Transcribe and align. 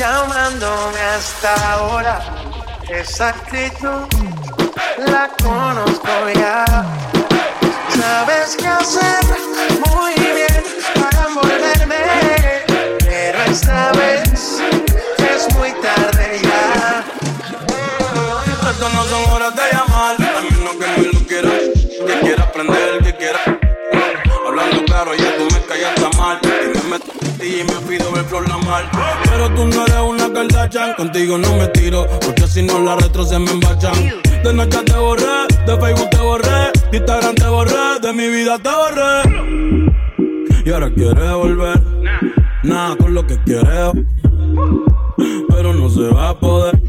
llamándome 0.00 0.98
hasta 1.14 1.72
ahora. 1.72 2.20
Esa 2.88 3.28
actitud 3.28 4.08
la 4.96 5.28
conozco 5.42 6.14
ya. 6.34 6.64
Sabes 8.00 8.56
qué 8.56 8.66
hacer 8.66 9.24
muy 9.92 10.14
bien 10.14 10.64
para 10.94 11.28
envolverme, 11.28 12.02
pero 13.00 13.42
esta 13.44 13.92
vez 13.92 14.62
es 15.34 15.54
muy 15.56 15.72
tarde 15.72 16.40
ya. 16.44 17.04
Estas 18.52 18.78
no 18.80 19.04
son 19.04 19.32
horas 19.32 19.54
de 19.54 19.62
llamar, 19.70 20.16
a 20.16 20.40
menos 20.40 20.76
que 20.80 20.86
no 20.96 21.12
lo 21.12 21.26
quiera, 21.26 21.50
que 22.06 22.20
quiera 22.20 22.44
aprender, 22.44 23.04
que 23.04 23.16
quiera. 23.16 23.40
Hablando 24.46 24.82
claro, 24.86 25.14
ya 25.14 25.36
tú 25.36 25.44
me 25.52 25.60
callas 25.66 26.16
mal. 26.16 26.40
Y 26.42 26.88
me 26.88 27.29
y 27.42 27.64
me 27.64 27.88
pido 27.88 28.12
ver 28.12 28.24
flor 28.24 28.48
la 28.48 28.58
mal. 28.58 28.84
Pero 29.24 29.48
tú 29.54 29.66
no 29.66 29.86
eres 29.86 30.00
una 30.00 30.32
Kardashian, 30.32 30.94
contigo 30.94 31.38
no 31.38 31.56
me 31.56 31.68
tiro, 31.68 32.06
porque 32.20 32.46
si 32.46 32.62
no 32.62 32.78
la 32.80 32.96
retro 32.96 33.24
se 33.24 33.38
me 33.38 33.50
embachan. 33.50 33.94
De 34.44 34.52
noche 34.52 34.78
te 34.84 34.96
borré, 34.96 35.46
de 35.66 35.78
Facebook 35.78 36.10
te 36.10 36.18
borré, 36.18 36.72
de 36.90 36.96
Instagram 36.96 37.34
te 37.34 37.46
borré, 37.46 38.00
de 38.02 38.12
mi 38.12 38.28
vida 38.28 38.58
te 38.58 38.70
borré. 38.70 39.80
Y 40.64 40.70
ahora 40.70 40.90
quieres 40.94 41.32
volver, 41.32 41.82
nada 42.62 42.96
con 42.96 43.14
lo 43.14 43.26
que 43.26 43.38
quieres, 43.44 43.92
pero 45.48 45.72
no 45.74 45.88
se 45.88 46.08
va 46.08 46.30
a 46.30 46.38
poder. 46.38 46.80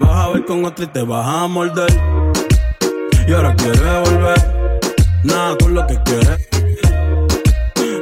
Vas 0.00 0.10
a 0.10 0.28
ver 0.30 0.44
con 0.44 0.64
otra 0.64 0.84
y 0.84 0.88
te 0.88 1.02
vas 1.02 1.26
a 1.26 1.46
morder. 1.46 1.90
Y 3.26 3.32
ahora 3.32 3.54
quieres 3.54 4.10
volver, 4.10 4.80
nada 5.24 5.56
con 5.58 5.74
lo 5.74 5.86
que 5.86 6.00
quieres, 6.04 6.48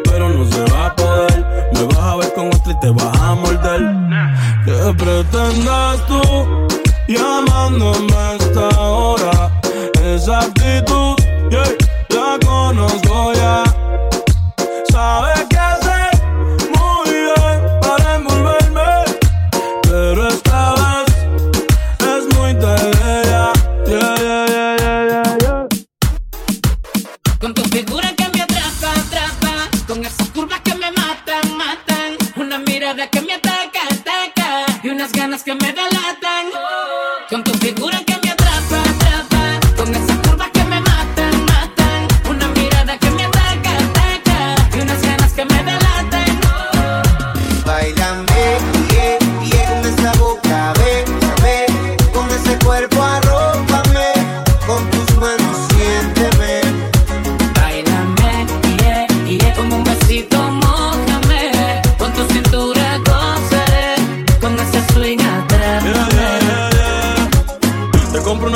pero 0.04 0.28
no 0.28 0.44
se 0.44 0.72
va 0.72 0.86
a 0.86 0.96
poder. 0.96 1.55
Me 1.76 1.84
vas 1.84 1.98
a 1.98 2.16
ver 2.16 2.32
con 2.34 2.46
otra 2.48 2.72
y 2.72 2.80
te 2.80 2.90
vas 2.90 3.20
a 3.20 3.34
morder. 3.34 3.82
¿Qué 4.64 4.94
pretendes 4.96 6.06
tú 6.06 6.66
llamándome 7.06 8.45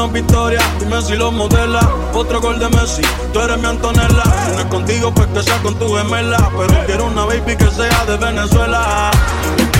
victoria, 0.08 0.60
dime 0.78 1.02
si 1.02 1.14
lo 1.14 1.30
modela. 1.30 1.80
Otro 2.14 2.40
gol 2.40 2.58
de 2.58 2.68
Messi, 2.70 3.02
tú 3.32 3.40
eres 3.40 3.58
mi 3.58 3.66
Antonella. 3.66 4.22
Si 4.56 4.64
contigo, 4.64 5.12
pues 5.12 5.28
que 5.28 5.42
sea 5.42 5.58
con 5.62 5.74
tu 5.78 5.94
gemela. 5.94 6.50
Pero 6.56 6.86
quiero 6.86 7.06
una 7.06 7.24
baby 7.24 7.56
que 7.56 7.70
sea 7.70 8.04
de 8.06 8.16
Venezuela. 8.16 9.10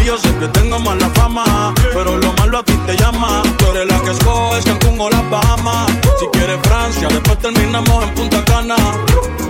Y 0.01 0.05
yo 0.05 0.17
sé 0.19 0.35
que 0.37 0.49
tengo 0.49 0.79
mala 0.79 1.09
fama, 1.11 1.75
pero 1.93 2.17
lo 2.17 2.33
malo 2.35 2.59
a 2.59 2.63
ti 2.63 2.75
te 2.87 2.97
llama. 2.97 3.43
Tú 3.59 3.67
eres 3.73 3.87
la 3.87 4.01
que 4.01 4.11
escoges 4.11 4.65
Cancún 4.65 5.01
o 5.01 5.11
las 5.11 5.31
Bahamas. 5.31 5.91
Si 6.19 6.27
quieres 6.33 6.59
Francia, 6.63 7.09
después 7.09 7.39
terminamos 7.39 8.05
en 8.05 8.15
Punta 8.15 8.45
Cana. 8.45 8.77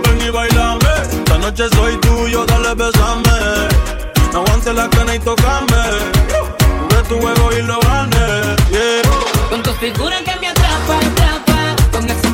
Ven 0.03 0.21
y 0.21 0.29
bailame, 0.29 0.85
esta 1.11 1.37
noche 1.37 1.69
soy 1.75 1.97
tuyo, 1.97 2.45
dale 2.45 2.75
besame. 2.75 3.31
No 4.33 4.39
aguante 4.39 4.73
la 4.73 4.89
cana 4.89 5.15
y 5.15 5.19
tocame. 5.19 5.83
Jugué 6.79 7.03
tu 7.09 7.19
juego 7.19 7.51
y 7.51 7.61
lo 7.63 7.79
gané. 7.79 8.55
Yeah. 8.71 9.49
Con 9.49 9.61
tu 9.63 9.71
figura 9.73 10.17
que 10.23 10.31
me 10.87 10.95
atrapa, 10.95 11.75
atrapa. 11.91 12.30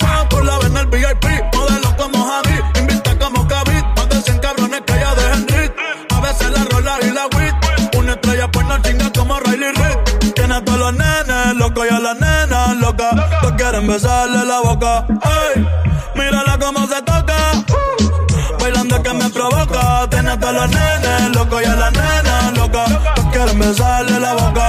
Razón 0.00 0.28
por 0.28 0.44
la 0.44 0.58
en 0.66 0.76
el 0.76 0.86
VIP. 0.86 1.24
Modelo 1.54 1.96
como 1.96 2.26
Javi, 2.26 2.60
invita 2.80 3.18
como 3.18 3.46
Kavit. 3.46 3.84
Más 3.96 4.08
de 4.08 4.22
100 4.22 4.38
cabrones 4.38 4.80
que 4.86 4.94
ya 4.94 5.14
dejen 5.14 5.48
rit. 5.48 5.72
A 6.14 6.20
veces 6.20 6.50
la 6.50 6.64
rola 6.64 6.98
y 7.02 7.10
la 7.10 7.26
wit. 7.26 7.96
Una 7.96 8.12
estrella 8.12 8.50
pues 8.50 8.66
no 8.66 8.78
chinga 8.82 9.10
como 9.12 9.38
Riley 9.40 9.72
Reid. 9.72 10.32
Tiene 10.34 10.54
a 10.54 10.64
todos 10.64 10.78
los 10.78 10.94
nenes 10.94 11.54
locos 11.56 11.86
y 11.90 11.94
a 11.94 11.98
las 12.00 12.18
nenas 12.18 12.76
locas. 12.76 13.14
Todos 13.40 13.54
quieren 13.56 13.86
besarle 13.86 14.44
la 14.44 14.60
boca. 14.60 15.06
Ey, 15.08 15.66
mírala 16.14 16.58
cómo 16.58 16.86
se 16.86 17.02
toca. 17.02 17.36
Bailando 18.60 19.02
que 19.02 19.12
me 19.12 19.30
provoca. 19.30 20.08
Tiene 20.10 20.30
a 20.30 20.38
todos 20.38 20.54
los 20.54 20.68
nenes 20.70 21.36
locos 21.36 21.62
y 21.62 21.66
a 21.66 21.74
las 21.74 21.92
nenas 21.92 22.58
locas. 22.58 22.90
Todos 23.14 23.32
quieren 23.32 23.58
besarle 23.58 24.20
la 24.20 24.34
boca. 24.34 24.68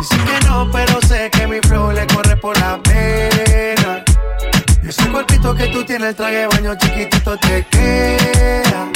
Dicen 0.00 0.24
que 0.24 0.46
no, 0.46 0.66
pero 0.72 0.98
sé 1.02 1.28
que 1.30 1.46
mi 1.46 1.60
flow 1.60 1.92
le 1.92 2.06
corre 2.06 2.34
por 2.34 2.58
la 2.58 2.78
pena. 2.82 4.02
Ese 4.82 5.06
cuerpito 5.10 5.54
que 5.54 5.66
tú 5.66 5.84
tienes, 5.84 6.08
el 6.08 6.14
traje 6.14 6.46
baño 6.46 6.74
chiquitito 6.74 7.36
te 7.36 7.66
queda. 7.70 8.88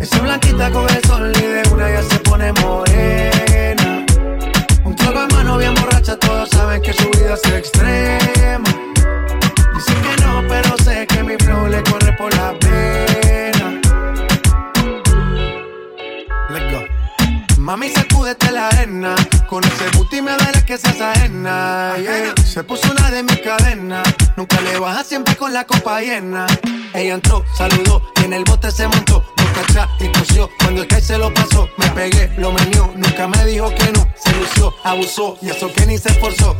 Esa 0.00 0.18
blanquita 0.18 0.68
con 0.72 0.90
el 0.90 1.04
sol 1.04 1.32
y 1.32 1.42
de 1.42 1.62
una 1.72 1.90
ya 1.90 2.02
se 2.02 2.18
pone 2.18 2.52
morena. 2.54 4.04
Un 4.84 4.96
trago 4.96 5.26
de 5.28 5.32
mano 5.32 5.58
bien 5.58 5.76
borracha, 5.76 6.16
todos 6.16 6.50
saben 6.50 6.82
que 6.82 6.92
su 6.92 7.08
vida 7.10 7.34
es 7.34 7.52
extrema. 7.52 7.95
Ella 25.98 27.14
entró, 27.14 27.42
saludó 27.56 28.02
y 28.20 28.24
en 28.26 28.34
el 28.34 28.44
bote 28.44 28.70
se 28.70 28.86
montó. 28.86 29.24
Cacha 29.54 29.88
y 29.98 30.08
cosió. 30.12 30.50
Cuando 30.58 30.82
el 30.82 30.88
que 30.88 31.00
se 31.00 31.16
lo 31.16 31.32
pasó, 31.32 31.70
me 31.78 31.88
pegué, 31.90 32.30
lo 32.36 32.52
menió. 32.52 32.92
Nunca 32.94 33.26
me 33.26 33.46
dijo 33.46 33.70
que 33.70 33.92
no. 33.92 34.06
Se 34.14 34.30
lució, 34.34 34.74
abusó 34.84 35.38
y 35.40 35.48
eso 35.48 35.72
que 35.72 35.86
ni 35.86 35.96
se 35.96 36.10
esforzó. 36.10 36.54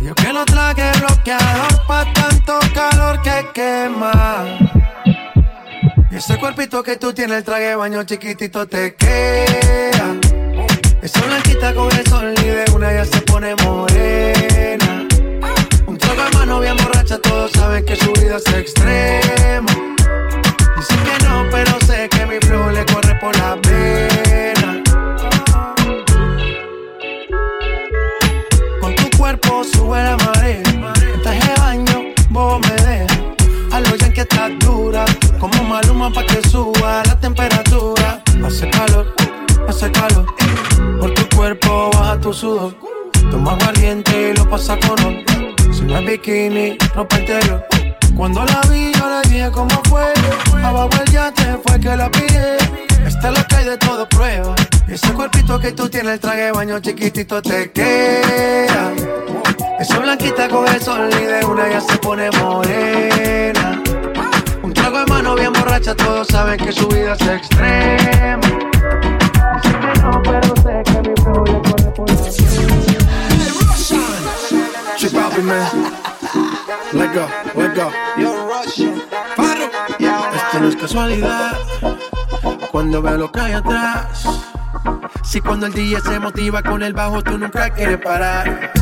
Yo 0.00 0.14
que 0.14 0.32
no 0.32 0.44
traje 0.44 0.92
bloqueador 1.00 1.86
pa' 1.88 2.12
tanto 2.12 2.60
calor 2.72 3.20
que 3.22 3.44
quema. 3.54 4.44
Y 6.08 6.16
ese 6.16 6.38
cuerpito 6.38 6.80
que 6.84 6.96
tú 6.96 7.12
tienes, 7.12 7.38
el 7.38 7.44
traje 7.44 7.74
baño 7.74 8.04
chiquitito 8.04 8.68
te 8.68 8.94
queda. 8.94 10.14
Esa 11.02 11.20
blanquita 11.22 11.74
con 11.74 11.90
el 11.90 12.06
sol 12.06 12.34
y 12.38 12.44
de 12.44 12.64
una 12.72 12.92
ya 12.92 13.04
se 13.04 13.20
pone 13.22 13.56
morena. 13.56 15.01
Bien 16.60 16.76
borracha, 16.76 17.18
todos 17.18 17.50
saben 17.52 17.84
que 17.84 17.96
su 17.96 18.12
vida 18.12 18.36
es 18.36 18.54
extrema. 18.54 19.72
Dicen 20.76 20.98
que 21.04 21.24
no, 21.24 21.46
pero 21.50 21.78
sé 21.86 22.08
que 22.08 22.26
mi 22.26 22.38
flow 22.40 22.70
le 22.70 22.84
corre 22.86 23.18
por 23.20 23.36
la 23.36 23.56
pena. 23.60 24.82
Con 28.80 28.94
tu 28.94 29.16
cuerpo 29.16 29.64
sube 29.64 30.02
la 30.02 30.16
marea. 30.18 30.71
Bikini, 46.22 46.78
ropa. 46.94 47.16
Cuando 48.16 48.44
la 48.44 48.60
vi, 48.70 48.92
yo 48.92 49.08
le 49.08 49.28
dije 49.28 49.50
cómo 49.50 49.82
fue. 49.88 50.12
Abajo 50.62 50.90
el 51.04 51.12
yate 51.12 51.58
fue 51.66 51.80
que 51.80 51.96
la 51.96 52.10
pide. 52.10 52.56
Esta 53.06 53.28
es 53.28 53.38
la 53.38 53.44
que 53.46 53.56
hay 53.56 53.64
de 53.64 53.76
todo 53.78 54.08
prueba. 54.08 54.54
Ese 54.88 55.12
cuerpito 55.12 55.58
que 55.58 55.72
tú 55.72 55.88
tienes, 55.88 56.14
el 56.14 56.20
traje 56.20 56.42
de 56.42 56.52
baño 56.52 56.78
chiquitito 56.80 57.42
te 57.42 57.70
queda. 57.72 58.92
Esa 59.80 59.98
blanquita 59.98 60.48
con 60.48 60.68
el 60.68 60.80
sol 60.80 61.10
y 61.10 61.24
de 61.24 61.44
una 61.44 61.68
ya 61.68 61.80
se 61.80 61.96
pone 61.98 62.30
morena. 62.32 63.82
Un 64.62 64.72
trago 64.72 65.00
de 65.00 65.06
mano 65.06 65.34
bien 65.34 65.52
borracha, 65.52 65.94
todos 65.94 66.28
saben 66.28 66.58
que 66.58 66.72
su 66.72 66.86
vida 66.88 67.14
es 67.14 67.26
extrema. 67.26 68.46
Dicen 69.56 69.80
que 69.80 70.00
no, 70.00 70.22
pero 70.22 70.54
sé 70.62 70.82
que 70.84 71.08
mi 71.08 71.14
corre 71.16 71.60
por 71.96 72.06
Chip 74.98 75.14
out, 75.14 75.36
man. 75.42 76.01
Let 76.92 77.14
go, 77.14 77.26
let 77.56 77.74
go. 77.74 77.90
Esto 80.34 80.60
no 80.60 80.68
es 80.68 80.76
casualidad. 80.76 81.58
Cuando 82.70 83.00
veo 83.00 83.16
lo 83.16 83.32
que 83.32 83.40
hay 83.40 83.52
atrás. 83.52 84.26
Si 85.24 85.40
cuando 85.40 85.66
el 85.66 85.72
DJ 85.72 86.00
se 86.02 86.20
motiva 86.20 86.62
con 86.62 86.82
el 86.82 86.92
bajo, 86.92 87.22
tú 87.22 87.38
nunca 87.38 87.70
quieres 87.70 87.98
parar. 87.98 88.72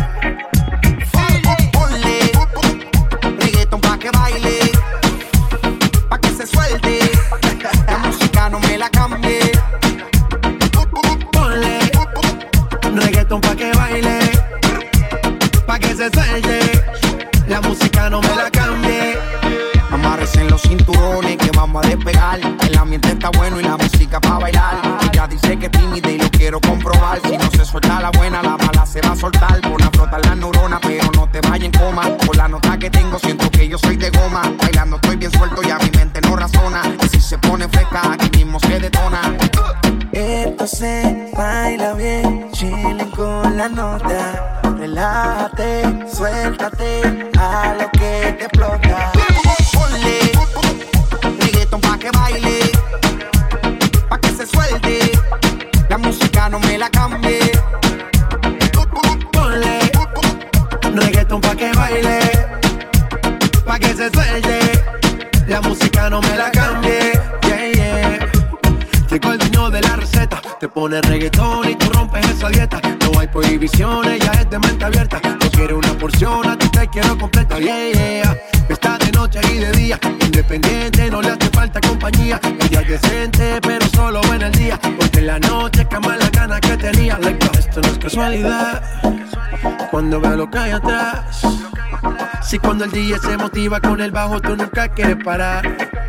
prohibición, 73.41 74.05
ella 74.07 74.33
es 74.33 74.51
de 74.51 74.59
mente 74.59 74.85
abierta. 74.85 75.21
Yo 75.41 75.51
quiero 75.51 75.79
una 75.79 75.93
porción, 75.95 76.47
a 76.47 76.59
ti 76.59 76.69
te 76.69 76.87
quiero 76.89 77.17
completa. 77.17 77.59
Yeah, 77.59 77.93
yeah. 77.93 78.37
Está 78.69 78.99
de 78.99 79.11
noche 79.13 79.41
y 79.53 79.59
de 79.59 79.73
día, 79.73 79.99
independiente, 80.25 81.11
no 81.11 81.23
le 81.23 81.31
hace 81.31 81.49
falta 81.51 81.81
compañía. 81.81 82.41
Ella 82.43 82.81
es 82.83 82.89
decente, 82.89 83.59
pero 83.63 83.87
solo 83.87 84.21
en 84.35 84.43
el 84.43 84.53
día. 84.53 84.79
Porque 84.99 85.21
en 85.21 85.27
la 85.27 85.39
noche 85.39 85.87
cama 85.87 86.17
la 86.17 86.29
gana 86.29 86.61
que 86.61 86.77
tenía. 86.77 87.19
Esto 87.59 87.81
no 87.81 87.89
es 87.89 87.99
casualidad. 87.99 88.83
Cuando 89.91 90.21
veo 90.21 90.37
lo 90.37 90.51
que 90.51 90.59
hay 90.59 90.73
atrás. 90.73 91.43
Si 92.43 92.59
cuando 92.59 92.85
el 92.85 92.91
día 92.93 93.19
se 93.19 93.37
motiva 93.37 93.81
con 93.81 94.01
el 94.01 94.11
bajo, 94.11 94.41
tú 94.41 94.57
nunca 94.57 94.89
quieres 94.89 95.17
parar. 95.25 96.00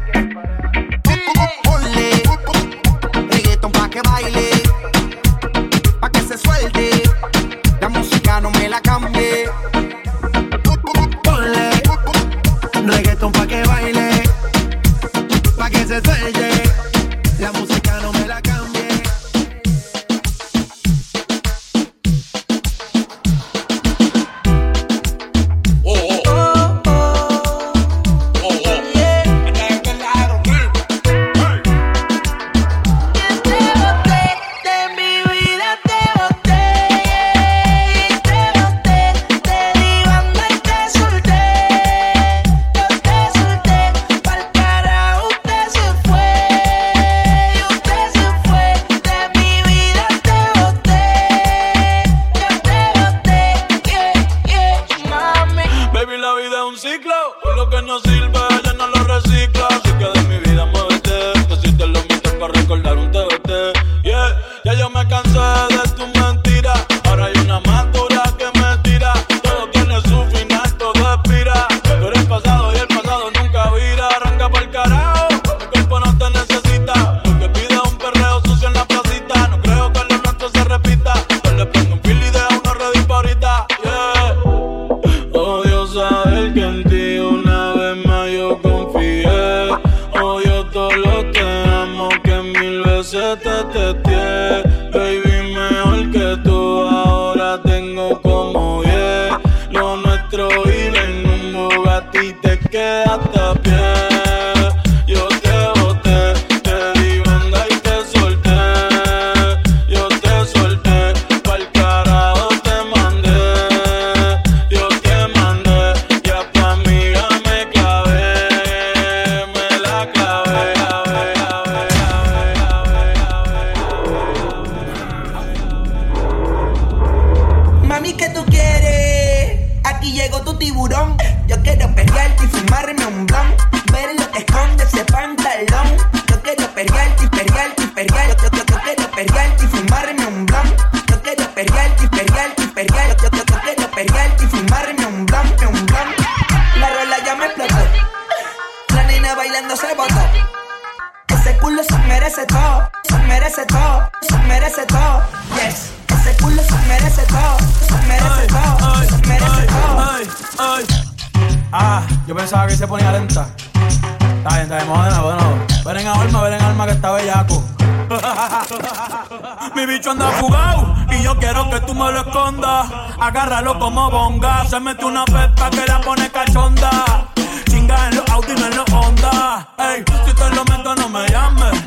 me 172.01 172.12
lo 172.12 172.22
esconda. 172.22 172.86
Agárralo 173.20 173.77
como 173.79 174.10
bonga. 174.10 174.65
Se 174.65 174.79
mete 174.79 175.05
una 175.05 175.25
pepa 175.25 175.70
que 175.70 175.86
la 175.86 176.01
pone 176.01 176.29
cachonda. 176.29 177.25
Chinga 177.70 178.10
en 178.10 178.15
los 178.15 178.29
Audi, 178.29 178.53
no 178.55 178.65
en 178.65 178.77
los 178.77 178.91
Honda. 178.91 179.67
Ey, 179.77 180.03
si 180.25 180.34
te 180.34 180.50
lo 180.55 180.65
meto, 180.65 180.96
no 180.96 181.10
me 181.10 181.27
llames. 181.29 181.84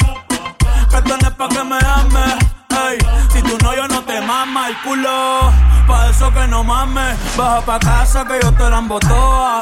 Cartones 0.91 1.31
pa' 1.31 1.49
que 1.49 1.65
me 1.65 1.79
ames. 1.79 2.35
Ey, 2.71 2.99
si 3.33 3.43
tú 3.43 3.57
no, 3.63 3.75
yo 3.75 3.89
no 3.89 4.03
te 4.03 4.21
mama 4.21 4.69
el 4.69 4.77
culo. 4.83 5.53
Pa' 5.87 6.09
eso 6.11 6.33
que 6.33 6.47
no 6.47 6.63
mames. 6.65 7.17
Baja 7.37 7.61
pa' 7.61 7.79
casa 7.79 8.25
que 8.25 8.39
yo 8.43 8.53
te 8.53 8.71
la 8.71 8.79
embotoa. 8.79 9.61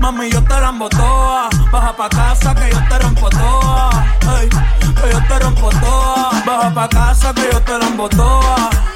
Mami, 0.00 0.30
yo 0.30 0.42
te 0.44 0.60
la 0.60 0.72
toa. 0.90 1.48
Baja 1.72 1.96
pa' 1.96 2.08
casa 2.08 2.54
que 2.54 2.70
yo 2.70 2.78
te 2.88 2.98
rompo 2.98 3.30
toa. 3.30 3.90
Ey, 4.38 4.48
que 4.48 5.12
yo 5.12 5.20
te 5.28 5.38
rompo 5.38 5.70
toa. 5.70 6.30
Baja 6.44 6.74
pa' 6.74 6.88
casa 6.88 7.32
que 7.32 7.48
yo 7.50 7.60
te 7.62 7.78
la 7.78 8.08
toa. 8.08 8.93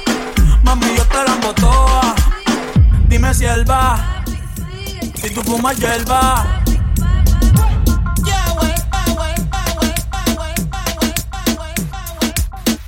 Mami, 0.63 0.95
yo 0.95 1.05
te 1.05 1.17
la 1.23 1.53
toa. 1.53 2.15
Dime 3.07 3.33
si 3.33 3.45
él 3.45 3.69
va. 3.69 4.23
Si 5.15 5.29
tú 5.33 5.41
fumas 5.41 5.77
hierba. 5.77 6.61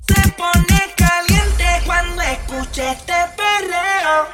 Se 0.08 0.30
pone 0.38 0.80
caliente 0.96 1.82
cuando 1.86 2.22
escucha 2.22 2.92
este 2.92 3.14
perreo. 3.36 4.28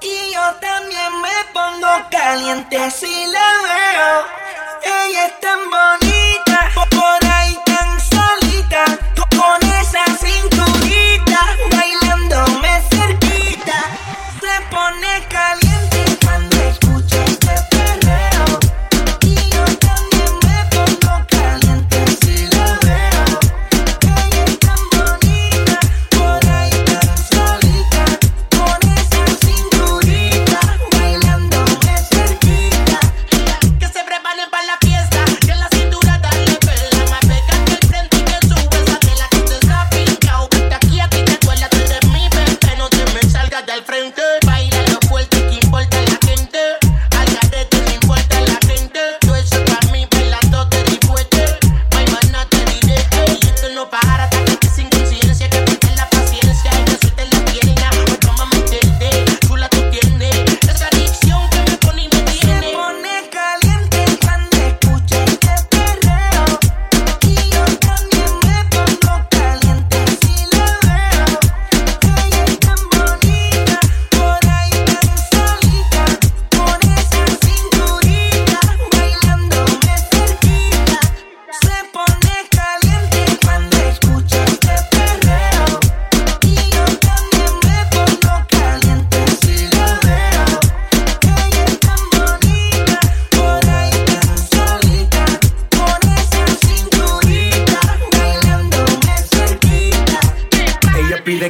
Y 0.00 0.34
yo 0.34 0.54
también 0.60 1.12
me 1.22 1.36
pongo 1.52 1.88
caliente 2.10 2.90
si 2.90 3.26
la 3.26 3.48
veo. 3.66 4.44
Ella 4.84 5.26
es 5.26 5.40
tan 5.40 5.58
bonita. 5.70 6.70
Por 6.90 7.23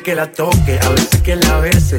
que 0.05 0.15
la 0.15 0.31
toque, 0.31 0.79
a 0.83 0.89
veces 0.91 1.23
que 1.23 1.35
la 1.35 1.61
bese. 1.61 1.99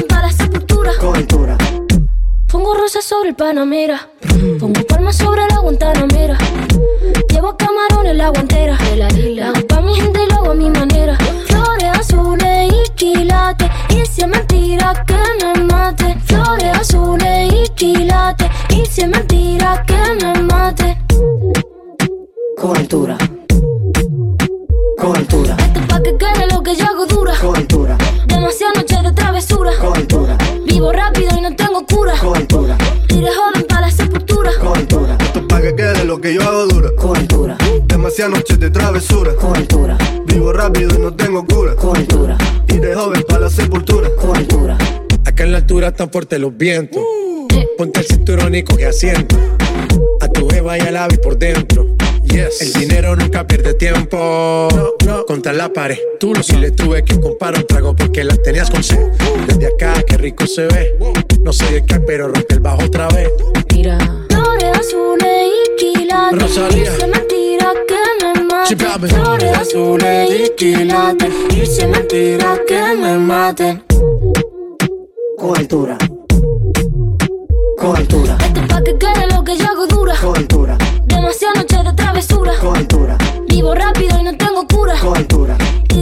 Sobre 2.99 3.29
el 3.29 3.35
Panamera. 3.35 4.09
Pongo 4.59 4.83
palmas 4.83 5.15
sobre 5.15 5.41
la 5.47 5.59
Guantanamera. 5.59 6.37
Llevo 7.29 7.55
camarones 7.57 8.15
la 8.15 8.29
guantera. 8.29 8.77
La 8.95 9.07
hago 9.49 9.67
pa' 9.67 9.81
mi 9.81 9.95
gente 9.95 10.19
y 10.23 10.29
lo 10.29 10.35
hago 10.39 10.51
a 10.51 10.53
mi 10.53 10.69
manera. 10.69 11.17
Flores 11.47 11.89
azules 11.97 12.71
y 12.71 12.91
quilates. 12.95 13.69
Y 13.89 14.05
si 14.05 14.21
es 14.21 14.27
mentira 14.27 15.05
que 15.07 15.15
me 15.43 15.63
mate. 15.63 16.17
Flores 16.25 16.77
azules 16.77 17.53
y 17.53 17.69
quilates. 17.69 18.49
Y 18.69 18.85
si 18.85 19.01
es 19.01 19.07
mentira 19.07 19.83
que 19.87 20.23
me 20.23 20.41
mate. 20.43 20.97
Con 22.57 22.77
altura. 22.77 23.17
Con 24.97 25.15
altura, 25.17 25.55
Esto 25.57 25.79
es 25.79 25.85
pa' 25.87 26.03
que 26.03 26.17
quede 26.17 26.47
lo 26.53 26.61
que 26.61 26.75
yo 26.75 26.85
hago 26.85 27.07
lo 36.11 36.19
que 36.19 36.33
yo 36.33 36.41
hago 36.41 36.65
dura. 36.67 36.89
con 36.97 37.15
altura, 37.15 37.57
Demasiadas 37.85 38.33
noches 38.33 38.59
de 38.59 38.69
travesura. 38.69 39.33
con 39.33 39.55
altura, 39.55 39.97
Vivo 40.25 40.51
rápido 40.51 40.93
y 40.93 40.99
no 40.99 41.13
tengo 41.15 41.45
cura. 41.45 41.73
con 41.73 41.95
altura, 41.95 42.37
Y 42.67 42.79
de 42.79 42.93
joven 42.93 43.23
para 43.25 43.39
la 43.43 43.49
sepultura. 43.49 44.09
con 44.17 44.35
altura. 44.35 44.77
Acá 45.23 45.45
en 45.45 45.53
la 45.53 45.59
altura 45.59 45.87
están 45.87 46.11
fuertes 46.11 46.37
los 46.37 46.57
vientos. 46.57 47.01
Ponte 47.77 48.01
el 48.01 48.05
cinturón 48.05 48.53
y 48.55 48.61
coge 48.63 48.87
asiento. 48.87 49.37
A 50.19 50.27
tu 50.27 50.49
jeva 50.49 50.77
y 50.77 50.81
al 50.81 50.97
ave 50.97 51.17
por 51.17 51.37
dentro. 51.37 51.87
Yes. 52.25 52.61
El 52.61 52.73
dinero 52.73 53.15
nunca 53.15 53.47
pierde 53.47 53.73
tiempo. 53.75 54.67
Contra 55.27 55.53
la 55.53 55.71
pared. 55.71 55.97
Tú 56.19 56.33
lo 56.33 56.43
si 56.43 56.57
le 56.57 56.71
tuve 56.71 57.05
que 57.05 57.21
comprar 57.21 57.55
un 57.57 57.65
trago 57.65 57.95
porque 57.95 58.25
la 58.25 58.35
tenías 58.35 58.69
con 58.69 58.83
sed. 58.83 58.99
Desde 59.47 59.67
acá, 59.67 59.93
qué 60.05 60.17
rico 60.17 60.45
se 60.45 60.65
ve. 60.65 60.93
No 61.41 61.53
sé 61.53 61.71
de 61.71 61.85
qué, 61.85 62.01
pero 62.01 62.27
rompe 62.27 62.53
el 62.55 62.59
bajo 62.59 62.83
otra 62.83 63.07
vez. 63.07 63.29
Mira. 63.73 63.97
Flores 64.29 64.79
azules 64.79 65.27
y 65.27 65.40
quilates. 65.40 65.40
Rosalía. 66.31 66.95
Es 66.95 67.07
mentira 67.07 67.73
que 67.87 68.35
me 68.35 68.43
mate. 68.45 68.75
Flores 69.07 69.57
azules 69.57 70.29
y 70.31 70.55
quilates. 70.55 71.33
Es 71.55 71.87
mentira 71.87 72.57
que 72.67 72.81
me 72.95 73.17
mate. 73.17 73.83
Con 75.37 75.57
altura. 75.57 75.97
Con 77.77 77.95
altura. 77.97 78.37
Esto 78.45 78.61
es 78.61 78.67
pa' 78.67 78.83
que 78.83 78.97
quede 78.97 79.27
lo 79.33 79.43
que 79.43 79.57
yo 79.57 79.65
hago 79.65 79.87
dura. 79.87 80.15
Con 80.21 80.37
altura. 80.37 80.77
Demasiadas 81.05 81.57
noches 81.57 81.83
de 81.83 81.93
travesura. 81.93 82.53
Con 82.61 82.77
altura. 82.77 83.17
Vivo 83.47 83.75
rápido 83.75 84.19
y 84.19 84.23
no 84.23 84.37
tengo 84.37 84.65
cura. 84.67 84.95
Con 85.01 85.17
altura. 85.17 85.57
Y 85.93 86.01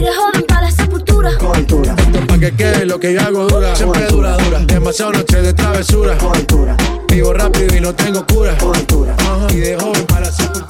Que 2.50 2.56
quede 2.56 2.84
lo 2.84 2.98
que 2.98 3.12
yo 3.12 3.20
hago 3.20 3.46
dura. 3.46 3.76
Siempre 3.76 4.06
dura, 4.06 4.36
dura. 4.36 4.58
Demasiadas 4.60 5.18
noches 5.18 5.42
de 5.42 5.52
travesura. 5.54 6.18
Vivo 7.08 7.32
rápido 7.32 7.76
y 7.76 7.80
no 7.80 7.94
tengo 7.94 8.26
cura. 8.26 8.56
Y 9.50 9.56
de 9.56 9.76
joven 9.78 10.04
para 10.06 10.26
la 10.26 10.32
sepultura. 10.32 10.69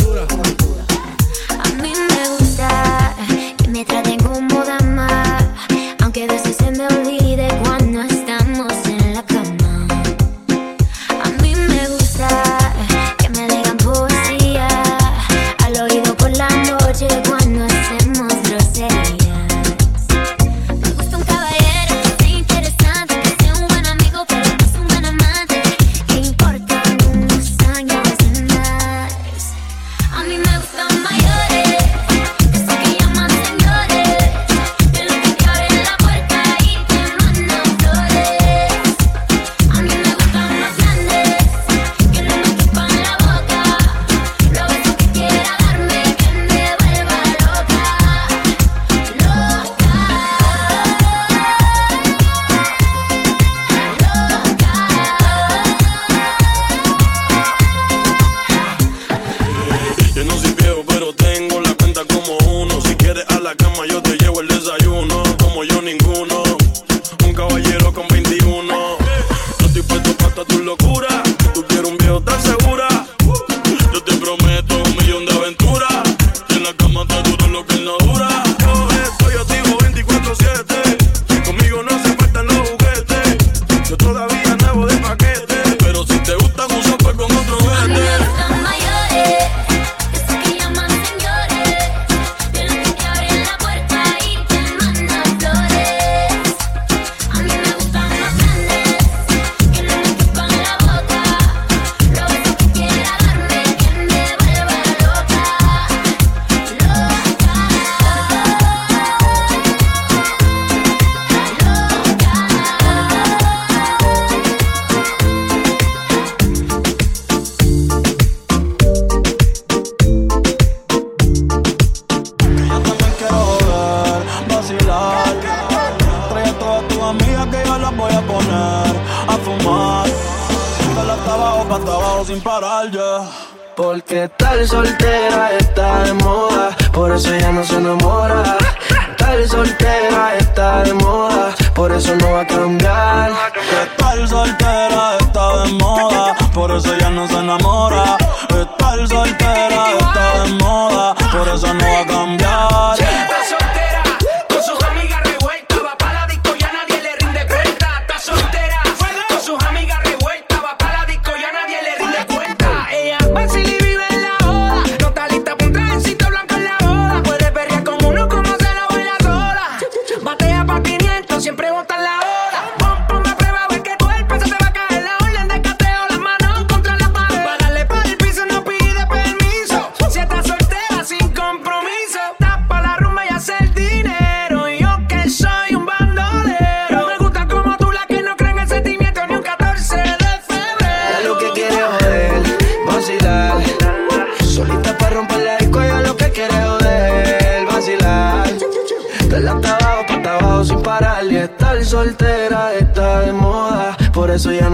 soltera 139.90 140.36
está 140.36 140.82
de 140.82 140.94
moda, 140.94 141.54
por 141.74 141.92
eso 141.92 142.14
no 142.16 142.32
va 142.32 142.40
a 142.40 142.46
cambiar. 142.46 143.09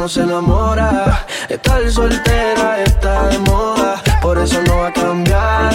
se 0.09 0.23
enamora. 0.23 1.27
Estar 1.49 1.91
soltera 1.91 2.83
está 2.83 3.29
de 3.29 3.39
moda, 3.39 4.01
por 4.21 4.39
eso 4.39 4.61
no 4.63 4.79
va 4.79 4.89
a 4.89 4.93
cambiar. 4.93 5.73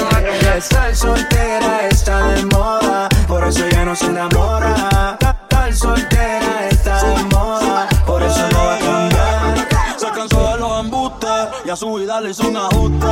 Estar 0.58 0.96
soltera 0.96 1.88
está 1.89 2.28
de 2.34 2.46
moda, 2.46 3.10
por 3.28 3.44
eso 3.44 3.67
ya 3.70 3.86
no 3.86 3.96
se 3.96 4.06
enamora. 4.06 5.17
Estar 5.20 5.74
soltera 5.74 6.40
a 11.72 11.76
su 11.78 11.94
vida 11.94 12.20
le 12.20 12.32
hizo 12.32 12.48
un 12.48 12.58
ajuste. 12.58 13.08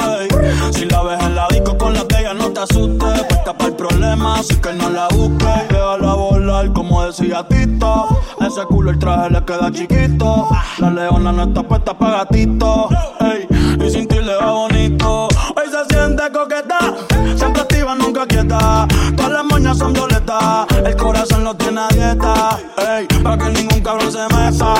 Ey. 0.00 0.28
Si 0.72 0.84
la 0.86 1.02
ves 1.02 1.22
en 1.22 1.34
la 1.36 1.46
disco 1.48 1.78
con 1.78 1.94
la 1.94 2.04
que 2.06 2.18
ella 2.18 2.34
no 2.34 2.50
te 2.50 2.60
asuste, 2.60 3.06
puesta 3.28 3.52
para 3.56 3.66
el 3.66 3.76
problema, 3.76 4.38
así 4.38 4.56
que 4.56 4.72
no 4.72 4.90
la 4.90 5.06
busques. 5.08 5.68
Déjala 5.68 6.14
volar, 6.14 6.72
como 6.72 7.04
decía 7.04 7.46
Tito. 7.46 8.08
Ese 8.40 8.64
culo 8.64 8.90
el 8.90 8.98
traje 8.98 9.30
le 9.30 9.44
queda 9.44 9.70
chiquito. 9.70 10.48
La 10.78 10.90
leona 10.90 11.30
no 11.30 11.44
está 11.44 11.62
puesta 11.62 11.96
para 11.96 12.24
gatito. 12.24 12.88
Ey. 13.20 13.46
Y 13.86 13.90
sin 13.90 14.08
ti 14.08 14.18
le 14.18 14.34
va 14.34 14.50
bonito. 14.52 15.28
Hoy 15.56 15.68
se 15.70 15.94
siente 15.94 16.22
coqueta, 16.32 16.94
siempre 17.36 17.62
activa, 17.62 17.94
nunca 17.94 18.26
quieta. 18.26 18.86
Todas 19.16 19.32
las 19.32 19.44
moñas 19.44 19.78
son 19.78 19.92
violetas, 19.92 20.66
el 20.84 20.96
corazón 20.96 21.44
no 21.44 21.54
tiene 21.54 21.82
dieta. 21.92 22.58
Ey, 22.76 23.06
para 23.22 23.38
que 23.38 23.50
ningún 23.50 23.80
cabrón 23.80 24.10
se 24.10 24.22
meta. 24.34 24.74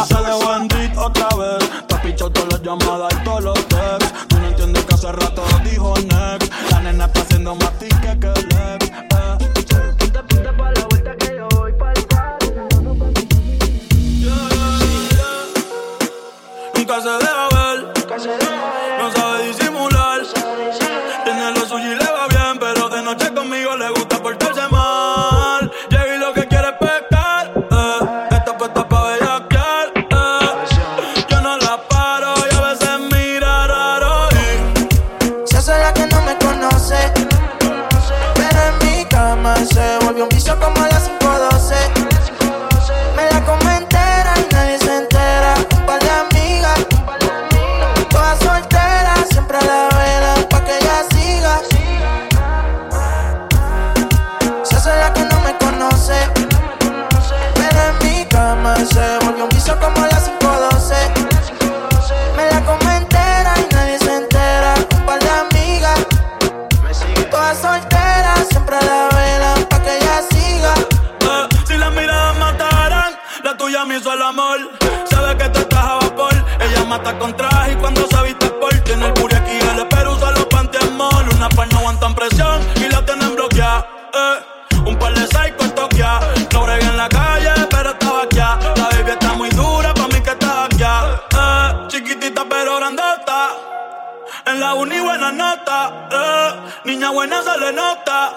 buena 97.21 97.43
se 97.43 97.59
le 97.59 97.71
nota, 97.75 98.33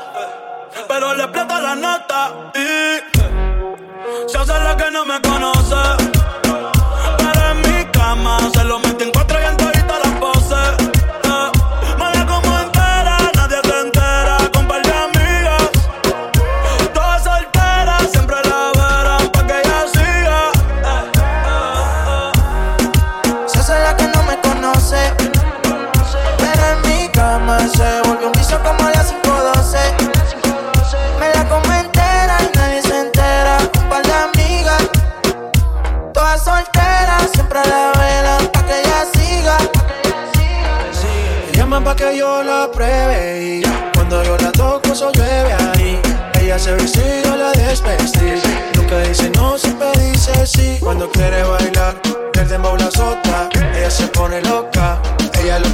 pero 0.90 1.14
le 1.14 1.24
explota 1.24 1.62
la 1.62 1.74
nota 1.74 2.52
y 2.54 4.30
se 4.30 4.38
hace 4.38 4.60
la 4.60 4.76
que 4.76 4.92
no 4.92 5.06
me 5.06 5.22
conoce. 5.22 5.53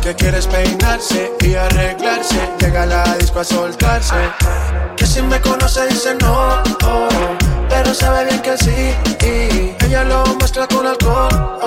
siempre 0.09 0.15
quieres 0.15 0.47
peinarse 0.47 1.31
y 1.41 1.55
arreglarse. 1.55 2.39
Llega 2.59 2.83
a 2.83 2.85
la 2.85 3.17
disco 3.17 3.39
a 3.39 3.43
soltarse. 3.43 4.15
Que 4.95 5.05
si 5.05 5.21
me 5.21 5.39
conoce 5.41 5.87
dice 5.87 6.15
no, 6.15 6.63
oh, 6.83 7.07
pero 7.69 7.93
sabe 7.93 8.25
bien 8.25 8.41
que 8.41 8.57
sí. 8.57 8.93
Y 9.21 9.85
ella 9.85 10.03
lo 10.03 10.23
muestra 10.39 10.67
con 10.67 10.87
alcohol. 10.87 11.58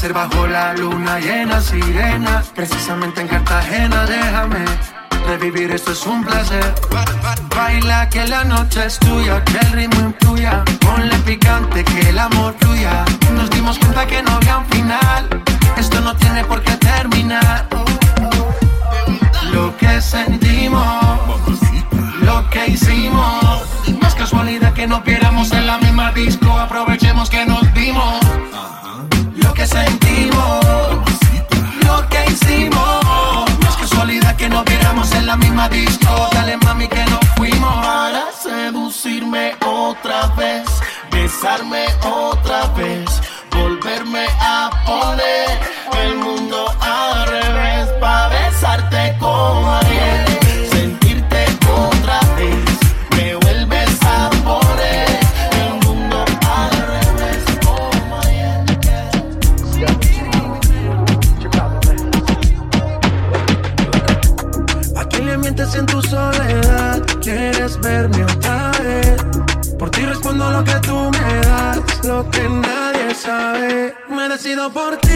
amanecer 0.00 0.12
bajo 0.12 0.46
la 0.46 0.72
luna 0.74 1.18
llena, 1.18 1.60
sirena. 1.60 2.42
Precisamente 2.54 3.20
en 3.20 3.28
Cartagena, 3.28 4.06
déjame 4.06 4.64
revivir, 5.26 5.70
esto 5.72 5.92
es 5.92 6.06
un 6.06 6.24
placer. 6.24 6.74
Baila 7.54 8.08
que 8.08 8.26
la 8.26 8.44
noche 8.44 8.86
es 8.86 8.98
tuya, 8.98 9.44
que 9.44 9.58
el 9.58 9.72
ritmo 9.72 10.00
influya. 10.00 10.64
Ponle 10.80 11.16
picante, 11.26 11.84
que 11.84 12.08
el 12.08 12.18
amor 12.18 12.54
fluya. 12.60 13.04
Nos 13.34 13.50
dimos 13.50 13.78
cuenta 13.78 14.06
que 14.06 14.22
no 14.22 14.32
había 14.32 14.58
un 14.58 14.66
final. 14.66 15.42
Esto 15.76 16.00
no 16.00 16.14
tiene 16.16 16.44
por 16.44 16.62
qué 16.62 16.76
terminar. 16.76 17.66
Lo 19.52 19.76
que 19.76 20.00
sentimos, 20.00 21.44
lo 22.22 22.48
que 22.50 22.70
hicimos. 22.70 23.64
No 24.00 24.08
es 24.08 24.14
casualidad 24.14 24.72
que 24.72 24.86
nos 24.86 25.04
viéramos 25.04 25.52
en 25.52 25.66
la 25.66 25.78
misma 25.78 26.12
disco. 26.12 26.58
Aprovechemos 26.58 27.28
que 27.28 27.44
nos 27.44 27.62
dimos 27.74 28.20
que 29.60 29.66
sentimos, 29.66 30.64
lo 31.84 32.08
que 32.08 32.24
hicimos. 32.32 33.04
No 33.60 33.68
es 33.68 33.76
casualidad 33.76 34.34
que 34.36 34.48
nos 34.48 34.64
viéramos 34.64 35.12
en 35.12 35.26
la 35.26 35.36
misma 35.36 35.68
disco. 35.68 36.30
Dale 36.32 36.56
mami 36.64 36.88
que 36.88 37.04
nos 37.04 37.20
fuimos. 37.36 37.74
Para 37.84 38.32
seducirme 38.32 39.54
otra 39.66 40.28
vez, 40.28 40.66
besarme 41.10 41.84
otra 42.02 42.68
vez, 42.68 43.04
volverme 43.50 44.26
a 44.40 44.70
poner 44.86 45.49
muero 74.60 74.70
por 74.70 74.96
ti. 74.98 75.09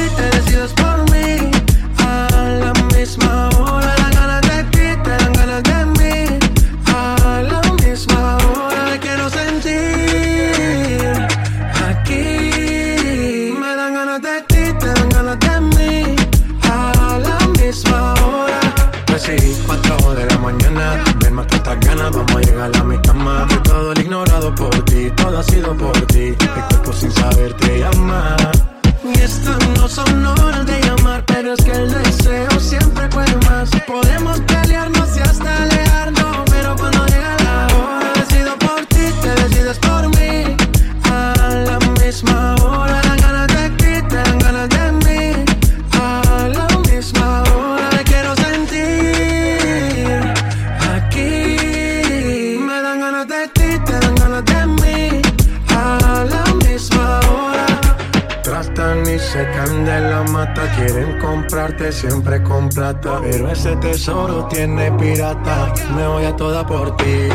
Quieren 60.55 61.19
comprarte 61.19 61.93
siempre 61.93 62.43
con 62.43 62.69
plata. 62.69 63.21
Pero 63.23 63.51
ese 63.51 63.77
tesoro 63.77 64.47
tiene 64.49 64.91
pirata. 64.93 65.73
Me 65.95 66.07
voy 66.07 66.25
a 66.25 66.35
toda 66.37 66.67
por 66.67 66.97
ti. 66.97 67.29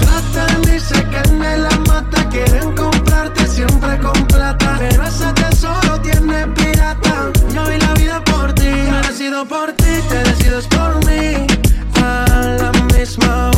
Tratan, 0.00 0.62
dice 0.62 0.94
que 1.10 1.32
me 1.32 1.58
la 1.58 1.70
mata. 1.88 2.28
Quieren 2.28 2.74
comprarte 2.74 3.46
siempre 3.46 3.98
con 3.98 4.26
plata. 4.26 4.76
Pero 4.78 5.02
ese 5.02 5.32
tesoro 5.32 6.00
tiene 6.00 6.46
pirata. 6.48 7.30
Yo 7.54 7.64
vi 7.66 7.78
la 7.78 7.94
vida 7.94 8.24
por 8.24 8.52
ti. 8.54 8.68
Me 8.68 9.02
decido 9.06 9.46
por 9.46 9.72
ti, 9.72 10.00
te 10.08 10.18
decides 10.24 10.66
por 10.66 11.04
mí. 11.06 11.46
A 12.02 12.24
la 12.58 12.72
misma 12.96 13.50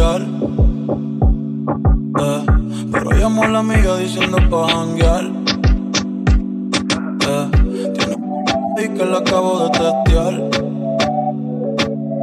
Eh, 0.00 0.22
pero 2.92 3.10
llamó 3.10 3.42
a 3.42 3.48
la 3.48 3.58
amiga 3.58 3.96
diciendo 3.96 4.38
pa' 4.48 4.68
janguear. 4.68 5.24
Eh, 7.26 7.50
tiene 8.76 8.94
que 8.94 9.04
la 9.04 9.18
acabo 9.18 9.64
de 9.64 9.70
testear. 9.70 10.34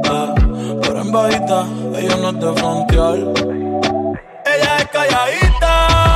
Eh, 0.04 0.34
pero 0.80 1.00
en 1.02 1.12
bajita, 1.12 1.66
ella 1.98 2.16
no 2.16 2.30
es 2.30 2.40
de 2.40 2.52
frontear. 2.54 3.18
Ella 4.46 4.76
es 4.78 4.86
calladita. 4.86 6.15